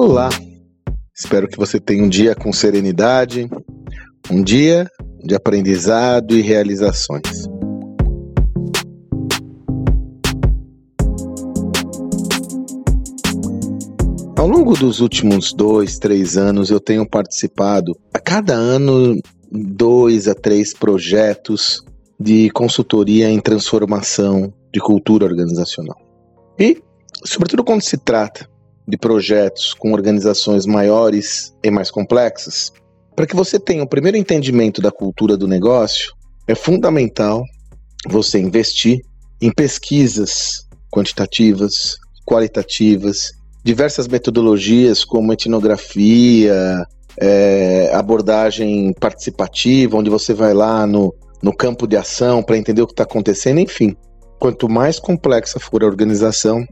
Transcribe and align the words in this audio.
Olá, 0.00 0.28
espero 1.12 1.48
que 1.48 1.56
você 1.56 1.80
tenha 1.80 2.04
um 2.04 2.08
dia 2.08 2.32
com 2.32 2.52
serenidade, 2.52 3.50
um 4.30 4.44
dia 4.44 4.88
de 5.24 5.34
aprendizado 5.34 6.38
e 6.38 6.40
realizações. 6.40 7.48
Ao 14.36 14.46
longo 14.46 14.74
dos 14.74 15.00
últimos 15.00 15.52
dois, 15.52 15.98
três 15.98 16.36
anos, 16.36 16.70
eu 16.70 16.78
tenho 16.78 17.04
participado 17.04 17.98
a 18.14 18.20
cada 18.20 18.54
ano 18.54 19.20
dois 19.50 20.28
a 20.28 20.34
três 20.36 20.72
projetos 20.72 21.82
de 22.20 22.50
consultoria 22.50 23.28
em 23.28 23.40
transformação 23.40 24.54
de 24.72 24.78
cultura 24.78 25.26
organizacional. 25.26 25.98
E, 26.56 26.80
sobretudo 27.24 27.64
quando 27.64 27.82
se 27.82 27.98
trata 27.98 28.48
de 28.88 28.96
projetos 28.96 29.74
com 29.74 29.92
organizações 29.92 30.64
maiores 30.64 31.54
e 31.62 31.70
mais 31.70 31.90
complexas, 31.90 32.72
para 33.14 33.26
que 33.26 33.36
você 33.36 33.60
tenha 33.60 33.82
o 33.82 33.88
primeiro 33.88 34.16
entendimento 34.16 34.80
da 34.80 34.90
cultura 34.90 35.36
do 35.36 35.46
negócio, 35.46 36.14
é 36.46 36.54
fundamental 36.54 37.44
você 38.08 38.38
investir 38.38 39.00
em 39.42 39.52
pesquisas 39.52 40.66
quantitativas, 40.90 41.96
qualitativas, 42.24 43.32
diversas 43.62 44.08
metodologias 44.08 45.04
como 45.04 45.32
etnografia, 45.32 46.86
é, 47.20 47.90
abordagem 47.92 48.94
participativa, 48.94 49.98
onde 49.98 50.08
você 50.08 50.32
vai 50.32 50.54
lá 50.54 50.86
no, 50.86 51.14
no 51.42 51.54
campo 51.54 51.86
de 51.86 51.96
ação 51.96 52.42
para 52.42 52.56
entender 52.56 52.80
o 52.80 52.86
que 52.86 52.92
está 52.92 53.02
acontecendo, 53.02 53.60
enfim. 53.60 53.94
Quanto 54.38 54.68
mais 54.68 54.98
complexa 54.98 55.58
for 55.58 55.82
a 55.82 55.86
organização, 55.86 56.64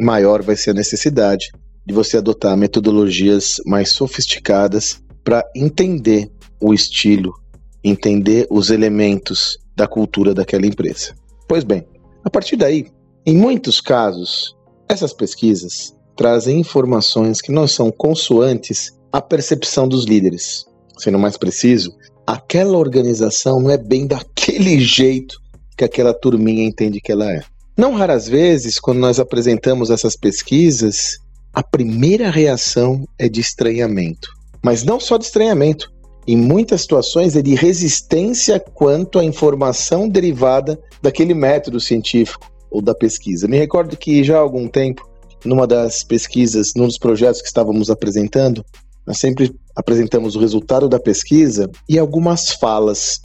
maior 0.00 0.42
vai 0.42 0.56
ser 0.56 0.70
a 0.70 0.74
necessidade 0.74 1.50
de 1.86 1.94
você 1.94 2.16
adotar 2.16 2.56
metodologias 2.56 3.56
mais 3.66 3.90
sofisticadas 3.90 5.00
para 5.22 5.44
entender 5.54 6.30
o 6.60 6.72
estilo, 6.72 7.34
entender 7.82 8.46
os 8.50 8.70
elementos 8.70 9.58
da 9.76 9.86
cultura 9.86 10.34
daquela 10.34 10.66
empresa. 10.66 11.14
Pois 11.48 11.64
bem, 11.64 11.86
a 12.24 12.30
partir 12.30 12.56
daí, 12.56 12.86
em 13.26 13.36
muitos 13.36 13.80
casos, 13.80 14.54
essas 14.88 15.12
pesquisas 15.12 15.94
trazem 16.16 16.60
informações 16.60 17.40
que 17.40 17.52
não 17.52 17.66
são 17.66 17.90
consoantes 17.90 18.92
à 19.12 19.20
percepção 19.20 19.88
dos 19.88 20.04
líderes. 20.04 20.66
Sendo 20.98 21.18
mais 21.18 21.36
preciso, 21.36 21.94
aquela 22.26 22.76
organização 22.76 23.60
não 23.60 23.70
é 23.70 23.78
bem 23.78 24.06
daquele 24.06 24.80
jeito 24.84 25.40
que 25.76 25.84
aquela 25.84 26.12
turminha 26.12 26.64
entende 26.64 27.00
que 27.00 27.10
ela 27.10 27.32
é. 27.32 27.42
Não 27.80 27.94
raras 27.94 28.28
vezes, 28.28 28.78
quando 28.78 28.98
nós 28.98 29.18
apresentamos 29.18 29.88
essas 29.88 30.14
pesquisas, 30.14 31.18
a 31.50 31.62
primeira 31.62 32.30
reação 32.30 33.08
é 33.18 33.26
de 33.26 33.40
estranhamento. 33.40 34.28
Mas 34.62 34.84
não 34.84 35.00
só 35.00 35.16
de 35.16 35.24
estranhamento. 35.24 35.90
Em 36.26 36.36
muitas 36.36 36.82
situações 36.82 37.36
é 37.36 37.40
de 37.40 37.54
resistência 37.54 38.60
quanto 38.60 39.18
à 39.18 39.24
informação 39.24 40.10
derivada 40.10 40.78
daquele 41.00 41.32
método 41.32 41.80
científico 41.80 42.52
ou 42.70 42.82
da 42.82 42.94
pesquisa. 42.94 43.48
Me 43.48 43.56
recordo 43.56 43.96
que 43.96 44.22
já 44.22 44.36
há 44.36 44.40
algum 44.40 44.68
tempo, 44.68 45.08
numa 45.42 45.66
das 45.66 46.04
pesquisas, 46.04 46.74
num 46.76 46.86
dos 46.86 46.98
projetos 46.98 47.40
que 47.40 47.48
estávamos 47.48 47.88
apresentando, 47.88 48.62
nós 49.06 49.16
sempre 49.16 49.58
apresentamos 49.74 50.36
o 50.36 50.38
resultado 50.38 50.86
da 50.86 51.00
pesquisa 51.00 51.70
e 51.88 51.98
algumas 51.98 52.50
falas. 52.50 53.22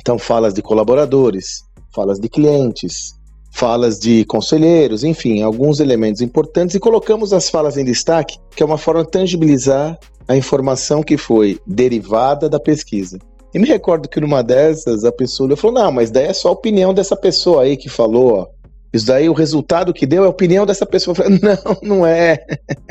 Então, 0.00 0.18
falas 0.18 0.54
de 0.54 0.62
colaboradores, 0.62 1.62
falas 1.94 2.18
de 2.18 2.30
clientes, 2.30 3.17
falas 3.50 3.98
de 3.98 4.24
conselheiros, 4.24 5.04
enfim, 5.04 5.42
alguns 5.42 5.80
elementos 5.80 6.20
importantes 6.20 6.74
e 6.74 6.80
colocamos 6.80 7.32
as 7.32 7.48
falas 7.48 7.76
em 7.76 7.84
destaque, 7.84 8.38
que 8.54 8.62
é 8.62 8.66
uma 8.66 8.78
forma 8.78 9.04
de 9.04 9.10
tangibilizar 9.10 9.98
a 10.26 10.36
informação 10.36 11.02
que 11.02 11.16
foi 11.16 11.58
derivada 11.66 12.48
da 12.48 12.60
pesquisa. 12.60 13.18
E 13.52 13.58
me 13.58 13.66
recordo 13.66 14.08
que 14.08 14.20
numa 14.20 14.42
dessas 14.42 15.04
a 15.04 15.10
pessoa 15.10 15.56
falou: 15.56 15.82
Não, 15.82 15.90
mas 15.90 16.10
daí 16.10 16.26
é 16.26 16.32
só 16.32 16.48
a 16.48 16.52
opinião 16.52 16.92
dessa 16.92 17.16
pessoa 17.16 17.62
aí 17.62 17.76
que 17.76 17.88
falou, 17.88 18.34
ó. 18.34 18.46
Isso 18.92 19.06
daí, 19.06 19.28
o 19.28 19.34
resultado 19.34 19.92
que 19.92 20.06
deu 20.06 20.24
é 20.24 20.26
a 20.26 20.30
opinião 20.30 20.64
dessa 20.64 20.86
pessoa. 20.86 21.12
Eu 21.12 21.16
falei, 21.16 21.38
não, 21.42 21.96
não 21.96 22.06
é. 22.06 22.38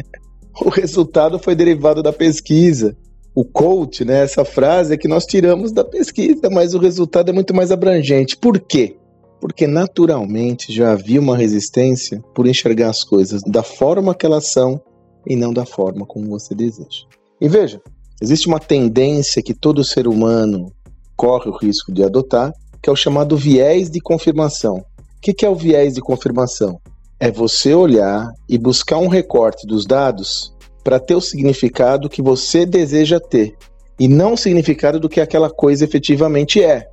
o 0.62 0.70
resultado 0.70 1.40
foi 1.40 1.56
derivado 1.56 2.04
da 2.04 2.14
pesquisa. 2.14 2.96
O 3.34 3.46
coach, 3.46 4.04
né, 4.04 4.24
essa 4.24 4.44
frase 4.44 4.94
é 4.94 4.98
que 4.98 5.08
nós 5.08 5.26
tiramos 5.26 5.72
da 5.72 5.84
pesquisa, 5.84 6.50
mas 6.52 6.74
o 6.74 6.80
resultado 6.80 7.30
é 7.30 7.34
muito 7.34 7.54
mais 7.54 7.72
abrangente. 7.72 8.36
Por 8.36 8.60
quê? 8.60 8.96
Porque 9.40 9.68
naturalmente 9.68 10.74
já 10.74 10.92
havia 10.92 11.20
uma 11.20 11.38
resistência 11.38 12.22
por 12.34 12.48
enxergar 12.48 12.90
as 12.90 13.04
coisas 13.04 13.42
da 13.44 13.64
forma 13.64 14.16
que 14.16 14.26
elas 14.26 14.52
são 14.52 14.82
e 15.26 15.36
não 15.36 15.54
da 15.54 15.66
forma 15.66 16.06
como 16.06 16.28
você 16.28 16.56
deseja. 16.56 17.06
E 17.40 17.48
veja, 17.48 17.82
existe 18.22 18.48
uma 18.48 18.60
tendência 18.60 19.44
que 19.44 19.54
todo 19.54 19.84
ser 19.84 20.08
humano 20.08 20.72
corre 21.16 21.50
o 21.50 21.58
risco 21.58 21.92
de 21.92 22.04
adotar, 22.04 22.54
que 22.82 22.90
é 22.90 22.94
o 22.94 22.96
chamado 22.96 23.36
viés 23.36 23.90
de 23.90 24.00
confirmação. 24.00 24.78
O 24.78 25.20
que 25.20 25.46
é 25.46 25.50
o 25.50 25.56
viés 25.56 25.96
de 25.96 26.02
confirmação? 26.02 26.80
É 27.20 27.32
você 27.32 27.74
olhar 27.74 28.32
e 28.48 28.58
buscar 28.58 29.00
um 29.00 29.08
recorte 29.08 29.66
dos 29.66 29.86
dados 29.86 30.54
para 30.84 31.00
ter 31.00 31.16
o 31.16 31.22
significado 31.22 32.10
que 32.10 32.22
você 32.22 32.66
deseja 32.66 33.20
ter 33.20 33.56
e 34.00 34.08
não 34.08 34.34
o 34.34 34.38
significado 34.38 35.00
do 35.00 35.10
que 35.10 35.20
aquela 35.20 35.50
coisa 35.50 35.84
efetivamente 35.84 36.64
é. 36.64 36.88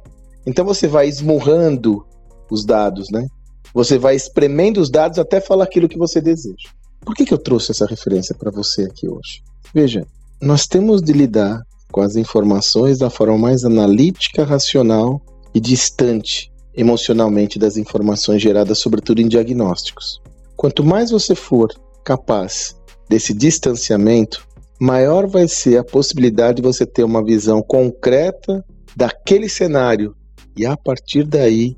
Então 0.47 0.65
você 0.65 0.87
vai 0.87 1.07
esmurrando 1.07 2.05
os 2.51 2.65
dados, 2.65 3.11
né? 3.11 3.27
Você 3.73 3.99
vai 3.99 4.15
espremendo 4.15 4.81
os 4.81 4.91
dados 4.91 5.19
até 5.19 5.41
falar 5.41 5.65
aquilo 5.65 5.89
que 5.89 5.99
você 5.99 6.21
deseja. 6.21 6.69
Por 7.01 7.15
que, 7.15 7.25
que 7.25 7.35
eu 7.35 7.39
trouxe 7.39 7.73
essa 7.73 7.87
referência 7.87 8.35
para 8.35 8.51
você 8.51 8.85
aqui 8.85 9.09
hoje? 9.09 9.43
Veja, 9.75 10.07
nós 10.41 10.67
temos 10.67 11.03
de 11.03 11.13
lidar 11.13 11.61
com 11.91 12.01
as 12.01 12.17
informações 12.17 12.99
da 12.99 13.11
forma 13.11 13.37
mais 13.37 13.65
analítica, 13.65 14.45
racional 14.45 15.21
e 15.55 15.61
distante 15.61 16.53
emocionalmente 16.75 17.59
das 17.59 17.77
informações 17.77 18.43
geradas, 18.43 18.79
sobretudo 18.79 19.21
em 19.21 19.29
diagnósticos. 19.29 20.21
Quanto 20.57 20.85
mais 20.85 21.11
você 21.11 21.35
for 21.35 21.69
capaz 22.05 22.77
desse 23.09 23.33
distanciamento, 23.33 24.47
maior 24.81 25.27
vai 25.27 25.47
ser 25.47 25.79
a 25.79 25.85
possibilidade 25.85 26.57
de 26.57 26.63
você 26.63 26.85
ter 26.85 27.05
uma 27.05 27.25
visão 27.25 27.63
concreta 27.63 28.65
daquele 28.97 29.49
cenário 29.49 30.15
e 30.57 30.67
a 30.67 30.77
partir 30.77 31.25
daí 31.25 31.77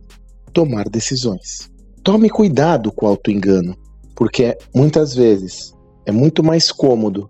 tomar 0.56 0.88
decisões. 0.88 1.70
Tome 2.02 2.30
cuidado 2.30 2.90
com 2.90 3.04
o 3.04 3.08
auto-engano, 3.10 3.76
porque 4.14 4.56
muitas 4.74 5.14
vezes 5.14 5.74
é 6.06 6.10
muito 6.10 6.42
mais 6.42 6.72
cômodo 6.72 7.28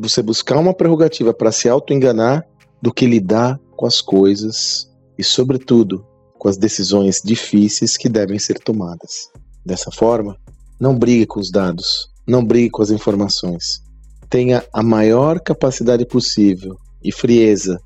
você 0.00 0.22
buscar 0.22 0.56
uma 0.56 0.72
prerrogativa 0.72 1.34
para 1.34 1.52
se 1.52 1.68
auto-enganar 1.68 2.46
do 2.80 2.90
que 2.90 3.04
lidar 3.04 3.60
com 3.76 3.84
as 3.84 4.00
coisas 4.00 4.90
e, 5.18 5.22
sobretudo, 5.22 6.02
com 6.38 6.48
as 6.48 6.56
decisões 6.56 7.20
difíceis 7.22 7.94
que 7.98 8.08
devem 8.08 8.38
ser 8.38 8.58
tomadas. 8.58 9.28
Dessa 9.62 9.90
forma, 9.90 10.34
não 10.80 10.98
brigue 10.98 11.26
com 11.26 11.40
os 11.40 11.50
dados, 11.50 12.08
não 12.26 12.42
brigue 12.42 12.70
com 12.70 12.80
as 12.80 12.90
informações. 12.90 13.82
Tenha 14.30 14.64
a 14.72 14.82
maior 14.82 15.40
capacidade 15.40 16.06
possível 16.06 16.74
e 17.04 17.12
frieza 17.12 17.78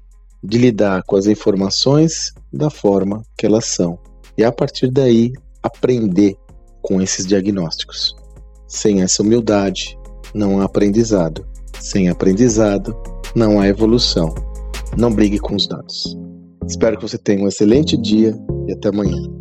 de 0.44 0.58
lidar 0.58 1.02
com 1.02 1.16
as 1.16 1.26
informações 1.26 2.32
da 2.52 2.70
forma 2.70 3.20
que 3.36 3.44
elas 3.44 3.66
são 3.66 3.98
e 4.36 4.44
a 4.44 4.52
partir 4.52 4.90
daí 4.90 5.32
aprender 5.62 6.36
com 6.82 7.00
esses 7.00 7.26
diagnósticos. 7.26 8.14
Sem 8.66 9.02
essa 9.02 9.22
humildade, 9.22 9.98
não 10.34 10.60
há 10.60 10.64
aprendizado. 10.64 11.46
Sem 11.78 12.08
aprendizado, 12.08 12.96
não 13.34 13.60
há 13.60 13.68
evolução. 13.68 14.34
Não 14.96 15.12
brigue 15.12 15.38
com 15.38 15.54
os 15.54 15.66
dados. 15.66 16.16
Espero 16.66 16.96
que 16.96 17.02
você 17.02 17.18
tenha 17.18 17.44
um 17.44 17.48
excelente 17.48 17.96
dia 17.96 18.36
e 18.66 18.72
até 18.72 18.88
amanhã. 18.88 19.39